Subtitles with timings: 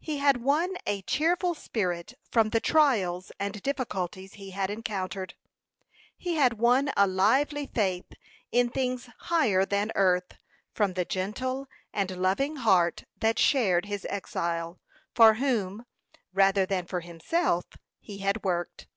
[0.00, 5.34] He had won a cheerful spirit, from the trials and difficulties he had encountered.
[6.16, 8.12] He had won a lively faith
[8.50, 10.34] in things higher than earth,
[10.74, 14.80] from the gentle and loving heart that shared his exile,
[15.14, 15.86] for whom,
[16.32, 17.64] rather than for himself,
[18.00, 18.88] he had worked.